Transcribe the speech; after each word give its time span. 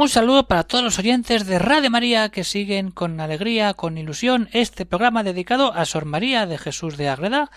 Un 0.00 0.08
saludo 0.08 0.46
para 0.46 0.62
todos 0.62 0.84
los 0.84 1.00
oyentes 1.00 1.44
de 1.44 1.58
Radio 1.58 1.90
María 1.90 2.28
que 2.28 2.44
siguen 2.44 2.92
con 2.92 3.18
alegría, 3.18 3.74
con 3.74 3.98
ilusión 3.98 4.48
este 4.52 4.86
programa 4.86 5.24
dedicado 5.24 5.72
a 5.74 5.84
Sor 5.86 6.04
María 6.04 6.46
de 6.46 6.56
Jesús 6.56 6.96
de 6.96 7.08
Agreda, 7.08 7.50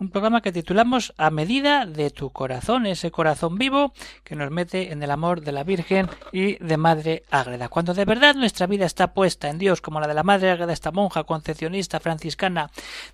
un 0.00 0.10
programa 0.10 0.40
que 0.40 0.50
titulamos 0.50 1.14
A 1.18 1.30
medida 1.30 1.86
de 1.86 2.10
tu 2.10 2.30
corazón, 2.30 2.86
ese 2.86 3.12
corazón 3.12 3.58
vivo 3.58 3.92
que 4.24 4.34
nos 4.34 4.50
mete 4.50 4.90
en 4.90 5.04
el 5.04 5.10
amor 5.12 5.42
de 5.42 5.52
la 5.52 5.62
Virgen 5.62 6.10
y 6.32 6.56
de 6.56 6.76
Madre 6.76 7.22
Ágreda. 7.30 7.68
Cuando 7.68 7.94
de 7.94 8.04
verdad 8.04 8.34
nuestra 8.34 8.66
vida 8.66 8.86
está 8.86 9.14
puesta 9.14 9.48
en 9.48 9.58
Dios, 9.58 9.80
como 9.80 10.00
la 10.00 10.08
de 10.08 10.14
la 10.14 10.24
Madre 10.24 10.50
Ágreda, 10.50 10.72
esta 10.72 10.90
monja 10.90 11.22
concepcionista 11.22 12.00
franciscana 12.00 12.72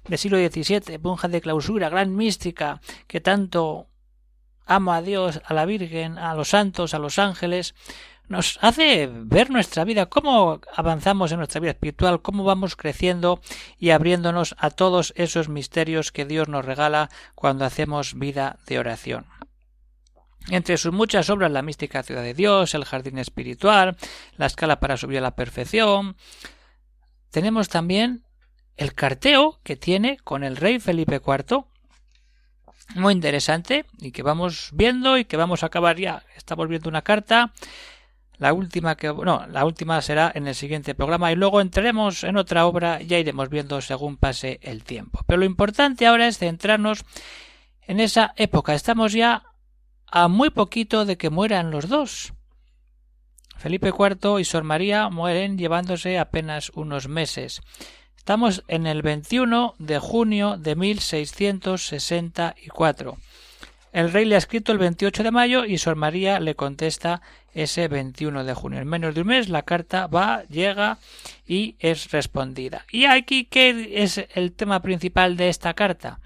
del 0.09 0.19
siglo 0.19 0.39
XVII, 0.39 0.97
monja 1.03 1.29
de 1.29 1.43
clausura, 1.43 1.91
gran 1.91 2.17
mística, 2.17 2.81
que 3.07 3.21
tanto 3.21 3.89
ama 4.65 4.97
a 4.97 5.03
Dios, 5.03 5.43
a 5.45 5.53
la 5.53 5.67
Virgen, 5.67 6.17
a 6.17 6.35
los 6.35 6.49
santos, 6.49 6.95
a 6.95 6.99
los 6.99 7.19
ángeles, 7.19 7.75
nos 8.31 8.61
hace 8.63 9.11
ver 9.13 9.51
nuestra 9.51 9.83
vida, 9.83 10.07
cómo 10.07 10.61
avanzamos 10.77 11.33
en 11.33 11.39
nuestra 11.39 11.61
vida 11.61 11.73
espiritual, 11.73 12.23
cómo 12.23 12.45
vamos 12.45 12.77
creciendo 12.77 13.41
y 13.77 13.91
abriéndonos 13.91 14.55
a 14.59 14.71
todos 14.71 15.13
esos 15.17 15.49
misterios 15.49 16.13
que 16.13 16.25
Dios 16.25 16.49
nos 16.49 16.65
regala 16.65 17.11
cuando 17.35 17.65
hacemos 17.65 18.17
vida 18.17 18.61
de 18.69 18.79
oración. 18.79 19.27
Entre 20.49 20.77
sus 20.77 20.93
muchas 20.93 21.29
obras, 21.29 21.51
la 21.51 21.63
mística 21.63 22.05
ciudad 22.05 22.23
de 22.23 22.35
Dios, 22.35 22.73
el 22.75 22.85
jardín 22.85 23.19
espiritual, 23.19 23.97
la 24.37 24.47
escala 24.47 24.79
para 24.79 24.97
subir 24.97 25.19
a 25.19 25.23
la 25.23 25.35
perfección, 25.35 26.17
tenemos 27.33 27.69
también 27.69 28.23
el 28.77 28.95
carteo 28.95 29.59
que 29.65 29.75
tiene 29.75 30.19
con 30.19 30.45
el 30.45 30.57
rey 30.57 30.79
Felipe 30.79 31.21
IV, 31.27 31.65
muy 32.95 33.13
interesante 33.13 33.87
y 33.99 34.13
que 34.13 34.23
vamos 34.23 34.71
viendo 34.73 35.19
y 35.19 35.25
que 35.25 35.37
vamos 35.37 35.65
a 35.65 35.67
acabar 35.67 35.97
ya. 35.99 36.23
Estamos 36.37 36.69
viendo 36.69 36.89
una 36.89 37.03
carta 37.03 37.53
la 38.41 38.53
última 38.55 38.97
que 38.97 39.09
no, 39.09 39.47
la 39.49 39.67
última 39.67 40.01
será 40.01 40.33
en 40.35 40.49
el 40.49 40.55
siguiente 40.55 40.95
programa 40.95 41.31
y 41.31 41.37
luego 41.37 41.61
entraremos 41.61 42.25
en 42.25 42.39
otra 42.39 42.65
obra, 42.65 43.03
ya 43.03 43.19
iremos 43.19 43.51
viendo 43.51 43.83
según 43.83 44.17
pase 44.17 44.59
el 44.63 44.83
tiempo. 44.83 45.21
Pero 45.27 45.41
lo 45.41 45.45
importante 45.45 46.07
ahora 46.07 46.27
es 46.27 46.39
centrarnos 46.39 47.05
en 47.87 48.01
esa 48.01 48.33
época. 48.37 48.73
Estamos 48.73 49.13
ya 49.13 49.43
a 50.07 50.29
muy 50.29 50.49
poquito 50.49 51.05
de 51.05 51.19
que 51.19 51.29
mueran 51.29 51.71
los 51.71 51.87
dos. 51.89 52.33
Felipe 53.59 53.91
IV 53.91 54.41
y 54.41 54.45
Sor 54.45 54.65
María 54.65 55.11
mueren 55.11 55.59
llevándose 55.59 56.19
apenas 56.19 56.73
unos 56.75 57.09
meses. 57.09 57.61
Estamos 58.17 58.65
en 58.69 58.87
el 58.87 59.03
21 59.03 59.75
de 59.79 59.99
junio 59.99 60.57
de 60.57 60.77
1664. 60.77 63.19
El 63.93 64.13
rey 64.13 64.25
le 64.25 64.37
ha 64.37 64.39
escrito 64.39 64.73
el 64.73 64.79
28 64.79 65.25
de 65.25 65.31
mayo 65.33 65.65
y 65.65 65.79
Sor 65.79 65.97
María 65.97 66.39
le 66.39 66.55
contesta 66.55 67.23
ese 67.55 67.89
21 67.89 68.45
de 68.45 68.55
junio. 68.55 68.81
En 68.81 68.89
menos 68.89 69.15
de 69.15 69.23
un 69.23 69.29
mes 69.29 69.49
la 69.49 69.63
carta 69.63 70.07
va, 70.07 70.45
llega 70.45 70.99
y 71.47 71.77
es 71.79 72.11
respondida. 72.11 72.85
¿Y 72.91 73.07
aquí 73.07 73.45
qué 73.45 74.03
es 74.03 74.25
el 74.35 74.53
tema 74.53 74.83
principal 74.83 75.37
de 75.37 75.49
esta 75.49 75.75
carta? 75.75 76.21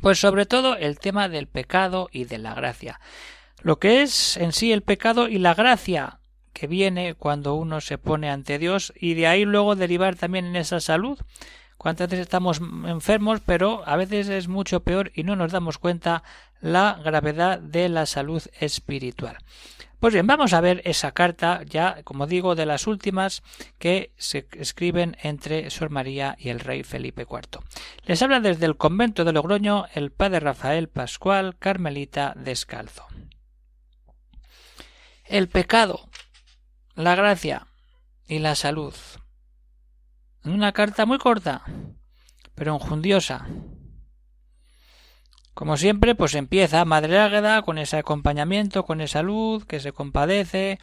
Pues 0.00 0.18
sobre 0.18 0.46
todo 0.46 0.76
el 0.76 0.98
tema 0.98 1.28
del 1.28 1.46
pecado 1.46 2.08
y 2.12 2.24
de 2.24 2.38
la 2.38 2.54
gracia. 2.54 3.00
Lo 3.62 3.78
que 3.78 4.02
es 4.02 4.36
en 4.36 4.52
sí 4.52 4.72
el 4.72 4.82
pecado 4.82 5.28
y 5.28 5.38
la 5.38 5.54
gracia 5.54 6.20
que 6.52 6.66
viene 6.66 7.14
cuando 7.14 7.54
uno 7.54 7.80
se 7.80 7.98
pone 7.98 8.30
ante 8.30 8.58
Dios 8.58 8.92
y 8.98 9.14
de 9.14 9.26
ahí 9.26 9.44
luego 9.44 9.76
derivar 9.76 10.16
también 10.16 10.46
en 10.46 10.56
esa 10.56 10.80
salud 10.80 11.18
cuántas 11.80 12.10
veces 12.10 12.26
estamos 12.26 12.60
enfermos, 12.86 13.40
pero 13.40 13.82
a 13.86 13.96
veces 13.96 14.28
es 14.28 14.48
mucho 14.48 14.80
peor 14.80 15.12
y 15.14 15.22
no 15.22 15.34
nos 15.34 15.50
damos 15.50 15.78
cuenta 15.78 16.22
la 16.60 17.00
gravedad 17.02 17.58
de 17.58 17.88
la 17.88 18.06
salud 18.06 18.42
espiritual. 18.58 19.38
Pues 19.98 20.14
bien, 20.14 20.26
vamos 20.26 20.54
a 20.54 20.62
ver 20.62 20.80
esa 20.84 21.12
carta, 21.12 21.62
ya 21.64 22.02
como 22.04 22.26
digo, 22.26 22.54
de 22.54 22.64
las 22.64 22.86
últimas 22.86 23.42
que 23.78 24.12
se 24.16 24.46
escriben 24.52 25.16
entre 25.22 25.68
Sor 25.68 25.90
María 25.90 26.36
y 26.38 26.48
el 26.48 26.60
rey 26.60 26.84
Felipe 26.84 27.26
IV. 27.28 27.62
Les 28.04 28.22
habla 28.22 28.40
desde 28.40 28.64
el 28.64 28.76
convento 28.76 29.24
de 29.24 29.32
Logroño 29.32 29.86
el 29.92 30.10
padre 30.10 30.40
Rafael 30.40 30.88
Pascual, 30.88 31.56
Carmelita 31.58 32.32
Descalzo. 32.34 33.06
El 35.26 35.48
pecado, 35.48 36.08
la 36.94 37.14
gracia 37.14 37.66
y 38.26 38.38
la 38.38 38.54
salud 38.54 38.94
una 40.44 40.72
carta 40.72 41.04
muy 41.04 41.18
corta, 41.18 41.62
pero 42.54 42.74
enjundiosa. 42.74 43.46
Como 45.60 45.76
siempre, 45.76 46.14
pues 46.14 46.34
empieza 46.36 46.86
Madre 46.86 47.18
Águeda 47.18 47.60
con 47.60 47.76
ese 47.76 47.98
acompañamiento, 47.98 48.86
con 48.86 49.02
esa 49.02 49.22
luz, 49.22 49.66
que 49.66 49.78
se 49.78 49.92
compadece, 49.92 50.78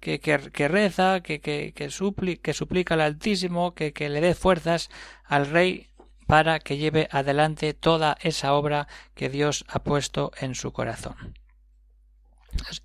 que, 0.00 0.20
que, 0.20 0.68
reza, 0.68 1.20
que, 1.20 1.42
que, 1.42 1.74
que, 1.74 1.90
suplica 1.90 2.94
al 2.94 3.02
Altísimo, 3.02 3.74
que, 3.74 3.92
que 3.92 4.08
le 4.08 4.22
dé 4.22 4.34
fuerzas 4.34 4.88
al 5.26 5.50
Rey 5.50 5.90
para 6.26 6.60
que 6.60 6.78
lleve 6.78 7.08
adelante 7.10 7.74
toda 7.74 8.16
esa 8.22 8.54
obra 8.54 8.88
que 9.14 9.28
Dios 9.28 9.66
ha 9.68 9.80
puesto 9.80 10.32
en 10.40 10.54
su 10.54 10.72
corazón. 10.72 11.38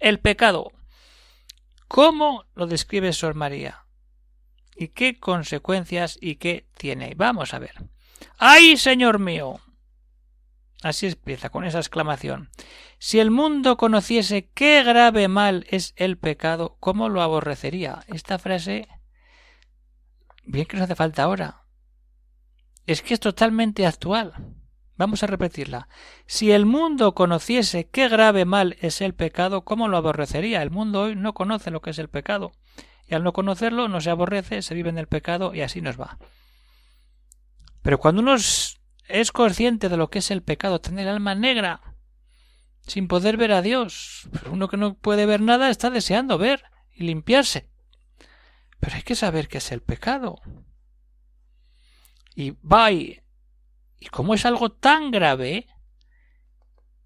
El 0.01 0.19
pecado. 0.19 0.73
¿Cómo 1.87 2.43
lo 2.55 2.67
describe 2.67 3.13
Sor 3.13 3.35
María? 3.35 3.85
y 4.75 4.89
qué 4.89 5.17
consecuencias 5.17 6.17
y 6.19 6.35
qué 6.35 6.67
tiene. 6.77 7.13
Vamos 7.15 7.53
a 7.53 7.59
ver. 7.59 7.73
¡Ay, 8.37 8.75
Señor 8.75 9.17
mío! 9.17 9.61
Así 10.83 11.07
empieza 11.07 11.49
con 11.49 11.65
esa 11.65 11.79
exclamación. 11.79 12.49
Si 12.99 13.19
el 13.19 13.31
mundo 13.31 13.77
conociese 13.77 14.49
qué 14.53 14.83
grave 14.83 15.27
mal 15.27 15.65
es 15.69 15.93
el 15.97 16.17
pecado, 16.17 16.77
¿cómo 16.79 17.09
lo 17.09 17.21
aborrecería? 17.21 18.03
Esta 18.07 18.37
frase. 18.37 18.87
Bien 20.45 20.65
que 20.65 20.77
nos 20.77 20.83
hace 20.83 20.95
falta 20.95 21.23
ahora. 21.23 21.63
Es 22.85 23.01
que 23.01 23.13
es 23.13 23.19
totalmente 23.19 23.85
actual. 23.85 24.33
Vamos 24.97 25.21
a 25.21 25.27
repetirla. 25.27 25.89
Si 26.25 26.51
el 26.51 26.65
mundo 26.65 27.13
conociese 27.13 27.89
qué 27.89 28.07
grave 28.07 28.45
mal 28.45 28.77
es 28.81 29.01
el 29.01 29.13
pecado, 29.13 29.63
¿cómo 29.63 29.87
lo 29.87 29.97
aborrecería? 29.97 30.61
El 30.61 30.71
mundo 30.71 31.01
hoy 31.01 31.15
no 31.15 31.33
conoce 31.33 31.69
lo 31.69 31.81
que 31.81 31.91
es 31.91 31.99
el 31.99 32.09
pecado 32.09 32.51
y 33.07 33.15
al 33.15 33.23
no 33.23 33.33
conocerlo 33.33 33.87
no 33.87 34.01
se 34.01 34.09
aborrece, 34.09 34.61
se 34.61 34.73
vive 34.73 34.89
en 34.89 34.97
el 34.97 35.07
pecado 35.07 35.53
y 35.53 35.61
así 35.61 35.81
nos 35.81 35.99
va. 35.99 36.17
Pero 37.81 37.99
cuando 37.99 38.21
uno 38.21 38.35
es 39.07 39.31
consciente 39.31 39.89
de 39.89 39.97
lo 39.97 40.09
que 40.09 40.19
es 40.19 40.31
el 40.31 40.43
pecado, 40.43 40.81
tener 40.81 41.07
el 41.07 41.13
alma 41.15 41.35
negra, 41.35 41.81
sin 42.85 43.07
poder 43.07 43.37
ver 43.37 43.51
a 43.51 43.61
Dios, 43.61 44.29
uno 44.51 44.67
que 44.67 44.77
no 44.77 44.95
puede 44.95 45.25
ver 45.25 45.41
nada 45.41 45.69
está 45.69 45.89
deseando 45.89 46.37
ver 46.37 46.63
y 46.93 47.03
limpiarse. 47.03 47.69
Pero 48.79 48.95
hay 48.95 49.03
que 49.03 49.15
saber 49.15 49.47
qué 49.47 49.57
es 49.57 49.71
el 49.71 49.81
pecado. 49.81 50.39
Y 52.35 52.51
va 52.51 52.91
y, 52.91 53.21
y 53.99 54.07
como 54.07 54.33
es 54.33 54.45
algo 54.45 54.71
tan 54.71 55.11
grave, 55.11 55.67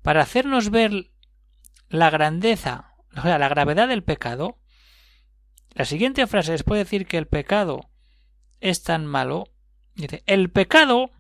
para 0.01 0.21
hacernos 0.21 0.69
ver 0.69 1.11
la 1.89 2.09
grandeza, 2.09 2.95
o 3.15 3.21
sea, 3.21 3.37
la 3.37 3.49
gravedad 3.49 3.87
del 3.87 4.03
pecado, 4.03 4.57
la 5.73 5.85
siguiente 5.85 6.27
frase, 6.27 6.51
después 6.51 6.77
de 6.77 6.83
decir 6.83 7.07
que 7.07 7.17
el 7.17 7.27
pecado 7.27 7.89
es 8.59 8.83
tan 8.83 9.05
malo, 9.05 9.45
dice, 9.95 10.23
el 10.25 10.51
pecado 10.51 11.11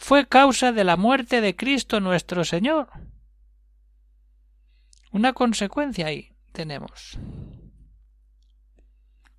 fue 0.00 0.26
causa 0.26 0.72
de 0.72 0.82
la 0.82 0.96
muerte 0.96 1.42
de 1.42 1.54
Cristo 1.54 2.00
nuestro 2.00 2.42
Señor. 2.44 2.88
Una 5.12 5.34
consecuencia 5.34 6.06
ahí 6.06 6.32
tenemos. 6.52 7.18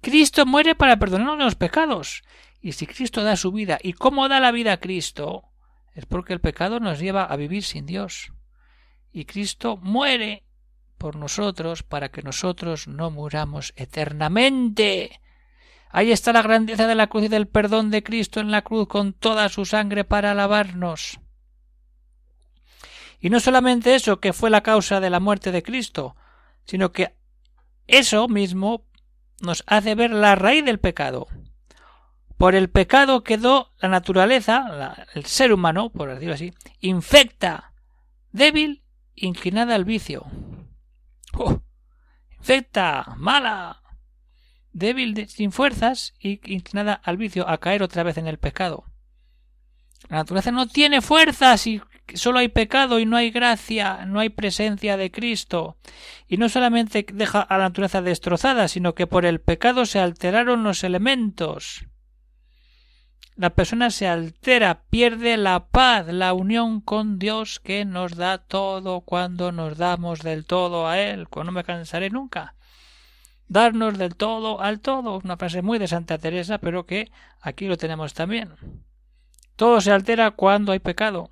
Cristo 0.01 0.45
muere 0.45 0.75
para 0.75 0.97
perdonarnos 0.97 1.39
los 1.39 1.55
pecados. 1.55 2.21
Y 2.61 2.73
si 2.73 2.85
Cristo 2.85 3.23
da 3.23 3.35
su 3.37 3.51
vida, 3.51 3.79
¿y 3.81 3.93
cómo 3.93 4.29
da 4.29 4.39
la 4.39 4.51
vida 4.51 4.73
a 4.73 4.79
Cristo? 4.79 5.45
Es 5.95 6.05
porque 6.05 6.33
el 6.33 6.41
pecado 6.41 6.79
nos 6.79 6.99
lleva 6.99 7.25
a 7.25 7.35
vivir 7.37 7.63
sin 7.63 7.87
Dios. 7.87 8.31
Y 9.11 9.25
Cristo 9.25 9.77
muere 9.77 10.43
por 10.99 11.15
nosotros 11.15 11.81
para 11.81 12.09
que 12.09 12.21
nosotros 12.21 12.87
no 12.87 13.09
muramos 13.09 13.73
eternamente. 13.75 15.21
Ahí 15.91 16.11
está 16.11 16.31
la 16.31 16.41
grandeza 16.41 16.87
de 16.87 16.95
la 16.95 17.07
cruz 17.07 17.25
y 17.25 17.27
del 17.27 17.47
perdón 17.47 17.91
de 17.91 18.03
Cristo 18.03 18.39
en 18.39 18.51
la 18.51 18.61
cruz 18.61 18.87
con 18.87 19.13
toda 19.13 19.49
su 19.49 19.65
sangre 19.65 20.03
para 20.03 20.31
alabarnos. 20.31 21.19
Y 23.19 23.29
no 23.29 23.39
solamente 23.39 23.93
eso, 23.93 24.19
que 24.19 24.33
fue 24.33 24.49
la 24.49 24.61
causa 24.61 24.99
de 24.99 25.09
la 25.09 25.19
muerte 25.19 25.51
de 25.51 25.61
Cristo, 25.61 26.15
sino 26.65 26.91
que 26.91 27.15
eso 27.87 28.27
mismo 28.27 28.85
nos 29.41 29.63
hace 29.67 29.95
ver 29.95 30.11
la 30.11 30.35
raíz 30.35 30.65
del 30.65 30.79
pecado. 30.79 31.27
Por 32.37 32.55
el 32.55 32.69
pecado 32.69 33.23
quedó 33.23 33.71
la 33.79 33.89
naturaleza, 33.89 35.05
el 35.13 35.25
ser 35.25 35.53
humano, 35.53 35.91
por 35.91 36.09
decirlo 36.09 36.33
así, 36.33 36.53
infecta, 36.79 37.73
débil, 38.31 38.83
inclinada 39.13 39.75
al 39.75 39.85
vicio. 39.85 40.25
¡Oh! 41.33 41.61
Infecta, 42.39 43.13
mala, 43.17 43.80
débil, 44.73 45.27
sin 45.27 45.51
fuerzas 45.51 46.13
y 46.19 46.39
inclinada 46.53 46.93
al 46.93 47.17
vicio, 47.17 47.47
a 47.47 47.59
caer 47.59 47.83
otra 47.83 48.03
vez 48.03 48.17
en 48.17 48.27
el 48.27 48.37
pecado. 48.37 48.85
La 50.09 50.17
naturaleza 50.17 50.51
no 50.51 50.67
tiene 50.67 51.01
fuerzas 51.01 51.67
y 51.67 51.81
solo 52.13 52.39
hay 52.39 52.49
pecado 52.49 52.99
y 52.99 53.05
no 53.05 53.17
hay 53.17 53.31
gracia, 53.31 54.05
no 54.05 54.19
hay 54.19 54.29
presencia 54.29 54.97
de 54.97 55.11
Cristo. 55.11 55.77
Y 56.27 56.37
no 56.37 56.49
solamente 56.49 57.05
deja 57.13 57.41
a 57.41 57.57
la 57.57 57.65
naturaleza 57.65 58.01
destrozada, 58.01 58.67
sino 58.67 58.95
que 58.95 59.07
por 59.07 59.25
el 59.25 59.39
pecado 59.41 59.85
se 59.85 59.99
alteraron 59.99 60.63
los 60.63 60.83
elementos. 60.83 61.85
La 63.35 63.51
persona 63.51 63.89
se 63.89 64.07
altera, 64.07 64.83
pierde 64.89 65.37
la 65.37 65.67
paz, 65.67 66.07
la 66.07 66.33
unión 66.33 66.81
con 66.81 67.17
Dios 67.17 67.59
que 67.59 67.85
nos 67.85 68.15
da 68.15 68.39
todo 68.39 69.01
cuando 69.01 69.51
nos 69.51 69.77
damos 69.77 70.19
del 70.19 70.45
todo 70.45 70.87
a 70.87 70.99
Él, 70.99 71.27
cuando 71.29 71.51
no 71.51 71.55
me 71.55 71.63
cansaré 71.63 72.09
nunca. 72.09 72.55
Darnos 73.51 73.97
del 73.97 74.15
todo 74.15 74.61
al 74.61 74.79
todo, 74.79 75.19
una 75.21 75.35
frase 75.35 75.61
muy 75.61 75.77
de 75.77 75.89
Santa 75.89 76.17
Teresa, 76.17 76.59
pero 76.59 76.85
que 76.85 77.11
aquí 77.41 77.67
lo 77.67 77.75
tenemos 77.75 78.13
también. 78.13 78.53
Todo 79.57 79.81
se 79.81 79.91
altera 79.91 80.31
cuando 80.31 80.71
hay 80.71 80.79
pecado. 80.79 81.29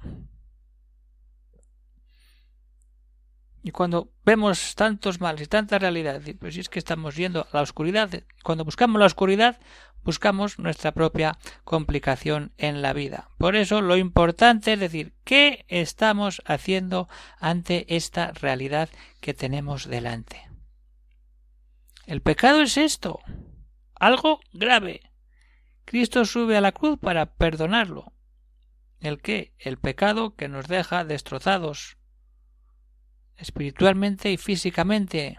Y 3.64 3.72
cuando 3.72 4.12
vemos 4.26 4.76
tantos 4.76 5.22
males 5.22 5.44
y 5.44 5.48
tanta 5.48 5.80
realidad, 5.80 6.22
pues 6.42 6.58
es 6.58 6.68
que 6.68 6.80
estamos 6.80 7.16
yendo 7.16 7.44
a 7.44 7.48
la 7.54 7.62
oscuridad, 7.62 8.10
cuando 8.44 8.66
buscamos 8.66 9.00
la 9.00 9.06
oscuridad, 9.06 9.58
buscamos 10.04 10.60
nuestra 10.60 10.92
propia 10.92 11.38
complicación 11.64 12.52
en 12.58 12.82
la 12.82 12.92
vida. 12.92 13.30
Por 13.38 13.56
eso 13.56 13.80
lo 13.80 13.96
importante 13.96 14.74
es 14.74 14.80
decir, 14.82 15.14
¿qué 15.24 15.64
estamos 15.70 16.42
haciendo 16.46 17.08
ante 17.40 17.96
esta 17.96 18.32
realidad 18.34 18.90
que 19.22 19.34
tenemos 19.34 19.88
delante? 19.88 20.49
El 22.10 22.24
pecado 22.24 22.64
es 22.64 22.76
esto, 22.76 23.20
algo 23.94 24.40
grave. 24.52 25.12
Cristo 25.86 26.26
sube 26.26 26.58
a 26.58 26.62
la 26.62 26.72
cruz 26.72 26.98
para 26.98 27.36
perdonarlo. 27.36 28.14
¿El 29.00 29.22
qué? 29.22 29.54
El 29.60 29.78
pecado 29.78 30.34
que 30.34 30.48
nos 30.48 30.68
deja 30.68 31.06
destrozados, 31.06 31.98
espiritualmente 33.36 34.32
y 34.32 34.38
físicamente. 34.38 35.38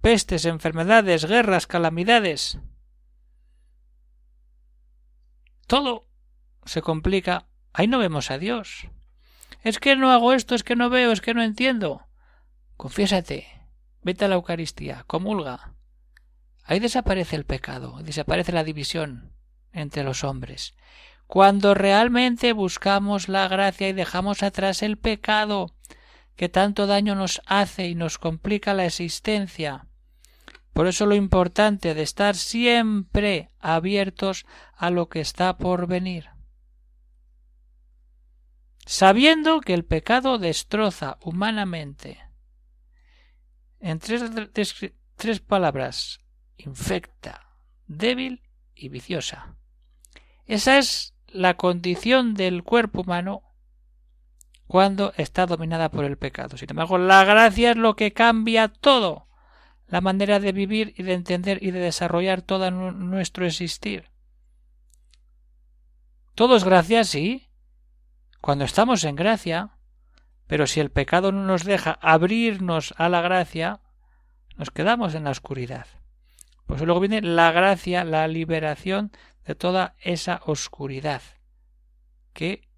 Pestes, 0.00 0.46
enfermedades, 0.46 1.26
guerras, 1.26 1.68
calamidades. 1.68 2.58
Todo 5.68 6.08
se 6.64 6.82
complica. 6.82 7.46
Ahí 7.72 7.86
no 7.86 8.00
vemos 8.00 8.32
a 8.32 8.38
Dios. 8.38 8.88
Es 9.62 9.78
que 9.78 9.94
no 9.94 10.10
hago 10.10 10.32
esto, 10.32 10.56
es 10.56 10.64
que 10.64 10.74
no 10.74 10.90
veo, 10.90 11.12
es 11.12 11.20
que 11.20 11.34
no 11.34 11.42
entiendo. 11.44 12.04
Confiésate, 12.76 13.53
vete 14.04 14.26
a 14.26 14.28
la 14.28 14.36
Eucaristía, 14.36 15.04
comulga. 15.06 15.74
Ahí 16.64 16.78
desaparece 16.78 17.34
el 17.36 17.44
pecado, 17.44 17.98
desaparece 18.02 18.52
la 18.52 18.64
división 18.64 19.32
entre 19.72 20.04
los 20.04 20.22
hombres 20.22 20.74
cuando 21.26 21.74
realmente 21.74 22.52
buscamos 22.52 23.28
la 23.28 23.48
gracia 23.48 23.88
y 23.88 23.92
dejamos 23.92 24.42
atrás 24.42 24.82
el 24.82 24.98
pecado 24.98 25.74
que 26.36 26.48
tanto 26.48 26.86
daño 26.86 27.14
nos 27.14 27.40
hace 27.46 27.88
y 27.88 27.94
nos 27.94 28.18
complica 28.18 28.74
la 28.74 28.86
existencia. 28.86 29.86
Por 30.72 30.88
eso 30.88 31.06
lo 31.06 31.14
importante 31.14 31.94
de 31.94 32.02
estar 32.02 32.34
siempre 32.34 33.50
abiertos 33.60 34.44
a 34.76 34.90
lo 34.90 35.08
que 35.08 35.20
está 35.20 35.56
por 35.56 35.86
venir. 35.86 36.30
Sabiendo 38.84 39.60
que 39.60 39.72
el 39.72 39.84
pecado 39.84 40.38
destroza 40.38 41.16
humanamente. 41.22 42.18
En 43.84 43.98
tres, 43.98 44.22
tres 45.16 45.40
palabras, 45.40 46.20
infecta, 46.56 47.50
débil 47.86 48.40
y 48.74 48.88
viciosa. 48.88 49.56
Esa 50.46 50.78
es 50.78 51.12
la 51.26 51.58
condición 51.58 52.32
del 52.32 52.62
cuerpo 52.62 53.02
humano 53.02 53.42
cuando 54.66 55.12
está 55.18 55.44
dominada 55.44 55.90
por 55.90 56.06
el 56.06 56.16
pecado. 56.16 56.56
Sin 56.56 56.70
embargo, 56.70 56.96
la 56.96 57.24
gracia 57.24 57.72
es 57.72 57.76
lo 57.76 57.94
que 57.94 58.14
cambia 58.14 58.68
todo, 58.68 59.28
la 59.86 60.00
manera 60.00 60.40
de 60.40 60.52
vivir 60.52 60.94
y 60.96 61.02
de 61.02 61.12
entender 61.12 61.62
y 61.62 61.70
de 61.70 61.80
desarrollar 61.80 62.40
todo 62.40 62.70
nuestro 62.70 63.44
existir. 63.44 64.08
Todo 66.34 66.56
es 66.56 66.64
gracia, 66.64 67.04
sí, 67.04 67.50
cuando 68.40 68.64
estamos 68.64 69.04
en 69.04 69.14
gracia, 69.14 69.76
pero 70.46 70.66
si 70.66 70.80
el 70.80 70.90
pecado 70.90 71.32
no 71.32 71.44
nos 71.44 71.64
deja 71.64 71.98
abrirnos 72.02 72.94
a 72.96 73.08
la 73.08 73.20
gracia, 73.20 73.80
nos 74.56 74.70
quedamos 74.70 75.14
en 75.14 75.24
la 75.24 75.30
oscuridad. 75.30 75.86
Pues 76.66 76.80
luego 76.82 77.00
viene 77.00 77.20
la 77.22 77.52
gracia, 77.52 78.04
la 78.04 78.26
liberación 78.28 79.12
de 79.44 79.54
toda 79.54 79.94
esa 80.00 80.40
oscuridad 80.46 81.22
que 82.32 82.68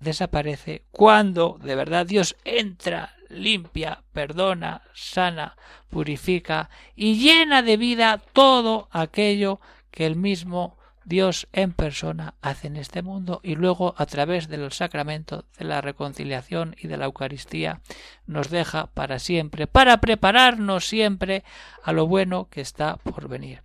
desaparece 0.00 0.84
cuando 0.90 1.58
de 1.62 1.74
verdad 1.74 2.06
Dios 2.06 2.36
entra, 2.44 3.16
limpia, 3.28 4.04
perdona, 4.12 4.82
sana, 4.94 5.56
purifica 5.88 6.70
y 6.94 7.16
llena 7.16 7.62
de 7.62 7.76
vida 7.76 8.18
todo 8.32 8.88
aquello 8.92 9.60
que 9.90 10.06
el 10.06 10.16
mismo 10.16 10.77
Dios 11.08 11.48
en 11.52 11.72
persona 11.72 12.34
hace 12.42 12.66
en 12.66 12.76
este 12.76 13.02
mundo 13.02 13.40
y 13.42 13.54
luego 13.54 13.94
a 13.96 14.04
través 14.04 14.48
del 14.48 14.70
sacramento 14.72 15.46
de 15.58 15.64
la 15.64 15.80
reconciliación 15.80 16.76
y 16.78 16.86
de 16.86 16.98
la 16.98 17.06
Eucaristía 17.06 17.80
nos 18.26 18.50
deja 18.50 18.88
para 18.92 19.18
siempre, 19.18 19.66
para 19.66 20.02
prepararnos 20.02 20.86
siempre 20.86 21.44
a 21.82 21.92
lo 21.92 22.06
bueno 22.06 22.48
que 22.50 22.60
está 22.60 22.98
por 22.98 23.28
venir. 23.28 23.62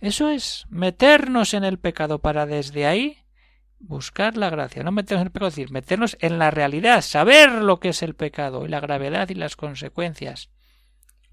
Eso 0.00 0.28
es 0.28 0.66
meternos 0.68 1.54
en 1.54 1.64
el 1.64 1.78
pecado 1.78 2.20
para 2.20 2.46
desde 2.46 2.86
ahí 2.86 3.18
buscar 3.80 4.36
la 4.36 4.48
gracia, 4.48 4.82
no 4.84 4.92
meternos 4.92 5.22
en 5.22 5.26
el 5.26 5.32
pecado, 5.32 5.48
es 5.48 5.56
decir, 5.56 5.72
meternos 5.72 6.16
en 6.20 6.38
la 6.38 6.50
realidad, 6.50 7.02
saber 7.02 7.50
lo 7.50 7.80
que 7.80 7.88
es 7.88 8.02
el 8.02 8.14
pecado 8.14 8.64
y 8.64 8.68
la 8.68 8.80
gravedad 8.80 9.28
y 9.28 9.34
las 9.34 9.56
consecuencias. 9.56 10.50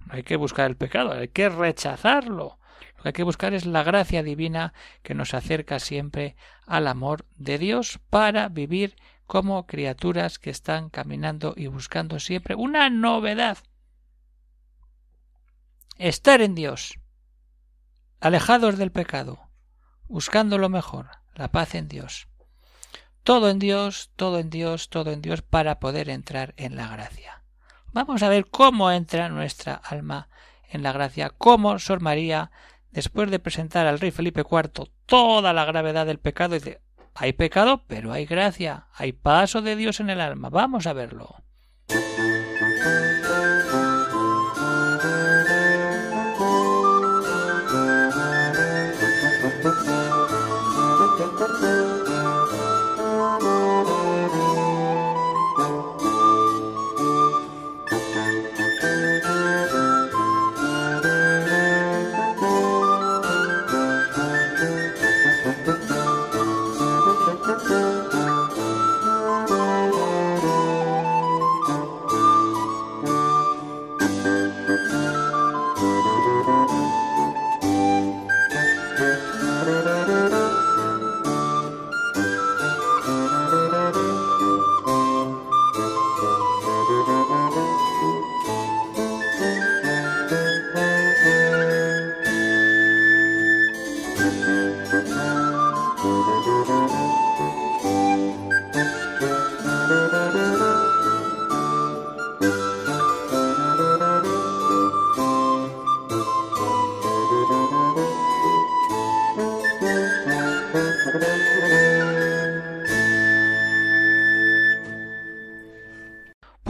No 0.07 0.15
hay 0.15 0.24
que 0.24 0.36
buscar 0.36 0.69
el 0.69 0.77
pecado, 0.77 1.13
hay 1.13 1.27
que 1.27 1.50
rechazarlo. 1.50 2.57
Lo 3.01 3.03
que 3.03 3.10
hay 3.10 3.13
que 3.13 3.24
buscar 3.24 3.55
es 3.55 3.65
la 3.65 3.81
gracia 3.81 4.22
divina 4.22 4.75
que 5.01 5.15
nos 5.15 5.34
acerca 5.34 5.79
siempre 5.79 6.36
al 6.67 6.86
amor 6.86 7.25
de 7.36 7.58
Dios 7.58 8.00
para 8.12 8.48
vivir 8.48 8.96
como 9.25 9.65
criaturas 9.65 10.38
que 10.38 10.51
están 10.51 10.91
caminando 10.91 11.55
y 11.58 11.65
buscando 11.65 12.20
siempre 12.20 12.53
una 12.53 12.91
novedad. 12.91 13.58
Estar 15.98 16.43
en 16.43 16.53
Dios, 16.53 17.00
alejados 18.20 18.77
del 18.77 18.91
pecado, 18.91 19.50
buscando 20.08 20.60
lo 20.60 20.70
mejor, 20.70 21.10
la 21.34 21.48
paz 21.48 21.74
en 21.74 21.88
Dios. 21.88 22.27
Todo 23.24 23.50
en 23.50 23.58
Dios, 23.58 24.12
todo 24.15 24.38
en 24.38 24.51
Dios, 24.51 24.89
todo 24.89 25.12
en 25.12 25.24
Dios 25.24 25.41
para 25.41 25.79
poder 25.79 26.08
entrar 26.08 26.53
en 26.55 26.75
la 26.75 26.88
gracia. 26.88 27.41
Vamos 27.93 28.22
a 28.22 28.29
ver 28.29 28.46
cómo 28.46 28.91
entra 28.91 29.29
nuestra 29.29 29.74
alma 29.74 30.29
en 30.70 30.84
la 30.84 30.91
gracia, 30.91 31.31
cómo 31.36 31.79
Sor 31.79 32.00
María, 32.00 32.51
después 32.91 33.31
de 33.31 33.39
presentar 33.39 33.88
al 33.88 34.00
rey 34.00 34.12
Felipe 34.12 34.41
IV 34.41 34.89
toda 35.05 35.53
la 35.53 35.65
gravedad 35.65 36.05
del 36.05 36.19
pecado, 36.19 36.55
dice 36.55 36.81
hay 37.13 37.33
pecado, 37.33 37.83
pero 37.88 38.13
hay 38.13 38.25
gracia, 38.25 38.88
hay 38.93 39.12
paso 39.12 39.62
de 39.62 39.75
Dios 39.75 40.00
en 40.00 40.10
el 40.10 40.21
alma. 40.21 40.50
Vamos 40.50 40.88
a 40.88 40.93
verlo. 40.93 41.36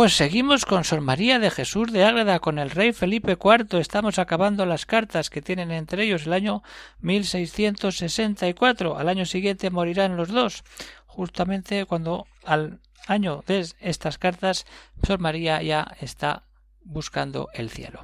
Pues 0.01 0.15
seguimos 0.15 0.65
con 0.65 0.83
Sor 0.83 1.01
María 1.01 1.37
de 1.37 1.51
Jesús 1.51 1.91
de 1.91 2.03
Ágreda, 2.03 2.39
con 2.39 2.57
el 2.57 2.71
rey 2.71 2.91
Felipe 2.91 3.33
IV. 3.33 3.79
Estamos 3.79 4.17
acabando 4.17 4.65
las 4.65 4.87
cartas 4.87 5.29
que 5.29 5.43
tienen 5.43 5.69
entre 5.69 6.05
ellos 6.05 6.25
el 6.25 6.33
año 6.33 6.63
1664. 7.01 8.97
Al 8.97 9.07
año 9.07 9.27
siguiente 9.27 9.69
morirán 9.69 10.17
los 10.17 10.29
dos. 10.29 10.63
Justamente 11.05 11.85
cuando 11.85 12.25
al 12.43 12.79
año 13.05 13.43
de 13.45 13.63
estas 13.79 14.17
cartas, 14.17 14.65
Sor 15.03 15.19
María 15.19 15.61
ya 15.61 15.95
está 16.01 16.45
buscando 16.83 17.49
el 17.53 17.69
cielo. 17.69 18.03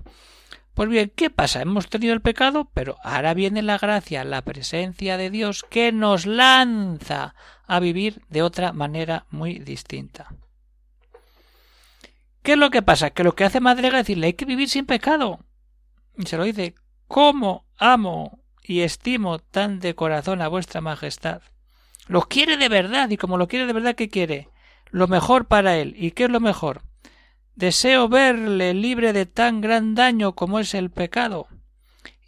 Pues 0.75 0.89
bien, 0.89 1.11
¿qué 1.15 1.31
pasa? 1.31 1.63
Hemos 1.63 1.89
tenido 1.89 2.13
el 2.13 2.21
pecado, 2.21 2.69
pero 2.75 2.97
ahora 3.01 3.33
viene 3.33 3.63
la 3.63 3.79
gracia, 3.79 4.23
la 4.23 4.43
presencia 4.43 5.17
de 5.17 5.31
Dios 5.31 5.65
que 5.67 5.91
nos 5.91 6.27
lanza 6.27 7.33
a 7.65 7.79
vivir 7.79 8.21
de 8.29 8.43
otra 8.43 8.71
manera 8.71 9.25
muy 9.31 9.57
distinta. 9.57 10.27
¿Qué 12.47 12.53
es 12.53 12.59
lo 12.59 12.69
que 12.69 12.81
pasa? 12.81 13.09
Que 13.09 13.25
lo 13.25 13.35
que 13.35 13.43
hace 13.43 13.59
Madrega 13.59 13.99
es 13.99 14.05
decirle 14.05 14.27
hay 14.27 14.33
que 14.33 14.45
vivir 14.45 14.69
sin 14.69 14.85
pecado. 14.85 15.41
Y 16.17 16.27
se 16.27 16.37
lo 16.37 16.45
dice, 16.45 16.75
¿cómo 17.09 17.65
amo 17.77 18.39
y 18.63 18.83
estimo 18.83 19.39
tan 19.39 19.81
de 19.81 19.95
corazón 19.95 20.41
a 20.41 20.47
vuestra 20.47 20.79
majestad? 20.79 21.41
Lo 22.07 22.21
quiere 22.21 22.55
de 22.55 22.69
verdad, 22.69 23.09
y 23.09 23.17
como 23.17 23.35
lo 23.35 23.49
quiere 23.49 23.65
de 23.65 23.73
verdad, 23.73 23.95
¿qué 23.95 24.07
quiere? 24.07 24.47
Lo 24.91 25.09
mejor 25.09 25.47
para 25.47 25.75
él. 25.75 25.93
¿Y 25.97 26.11
qué 26.11 26.23
es 26.23 26.29
lo 26.29 26.39
mejor? 26.39 26.83
Deseo 27.55 28.07
verle 28.07 28.73
libre 28.73 29.11
de 29.11 29.25
tan 29.25 29.59
gran 29.59 29.93
daño 29.93 30.33
como 30.33 30.59
es 30.59 30.73
el 30.73 30.89
pecado, 30.89 31.47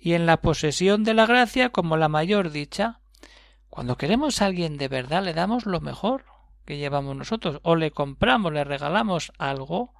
y 0.02 0.16
en 0.16 0.26
la 0.26 0.42
posesión 0.42 1.06
de 1.06 1.14
la 1.14 1.28
gracia 1.28 1.70
como 1.70 1.96
la 1.96 2.10
mayor 2.10 2.52
dicha. 2.52 3.00
Cuando 3.70 3.96
queremos 3.96 4.42
a 4.42 4.48
alguien 4.48 4.76
de 4.76 4.90
verdad 4.90 5.24
le 5.24 5.34
damos 5.34 5.66
lo 5.66 5.80
mejor 5.80 6.26
que 6.66 6.78
llevamos 6.78 7.16
nosotros, 7.16 7.62
o 7.64 7.78
le 7.78 7.92
compramos, 7.92 8.52
le 8.52 8.66
regalamos 8.66 9.32
algo 9.38 9.94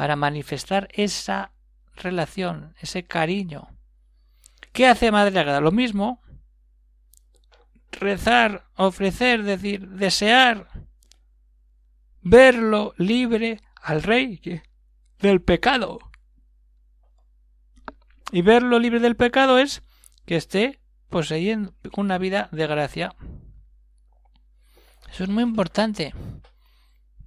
para 0.00 0.16
manifestar 0.16 0.88
esa 0.94 1.52
relación, 1.94 2.74
ese 2.80 3.04
cariño. 3.04 3.68
¿Qué 4.72 4.86
hace 4.86 5.12
Madre 5.12 5.38
Agrada? 5.38 5.60
Lo 5.60 5.72
mismo. 5.72 6.22
Rezar, 7.92 8.64
ofrecer, 8.76 9.42
decir, 9.42 9.86
desear, 9.90 10.70
verlo 12.22 12.94
libre 12.96 13.60
al 13.82 14.02
rey 14.02 14.40
del 15.18 15.42
pecado. 15.42 15.98
Y 18.32 18.40
verlo 18.40 18.78
libre 18.78 19.00
del 19.00 19.16
pecado 19.16 19.58
es 19.58 19.82
que 20.24 20.36
esté 20.36 20.80
poseyendo 21.10 21.74
una 21.94 22.16
vida 22.16 22.48
de 22.52 22.66
gracia. 22.66 23.14
Eso 25.12 25.24
es 25.24 25.28
muy 25.28 25.42
importante. 25.42 26.14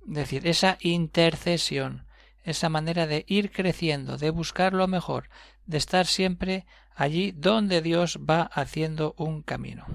Es 0.07 0.13
decir, 0.15 0.47
esa 0.47 0.79
intercesión 0.81 2.07
esa 2.43 2.69
manera 2.69 3.07
de 3.07 3.25
ir 3.27 3.51
creciendo, 3.51 4.17
de 4.17 4.29
buscar 4.29 4.73
lo 4.73 4.87
mejor, 4.87 5.29
de 5.65 5.77
estar 5.77 6.05
siempre 6.05 6.65
allí 6.95 7.31
donde 7.31 7.81
Dios 7.81 8.19
va 8.29 8.43
haciendo 8.43 9.15
un 9.17 9.41
camino. 9.41 9.85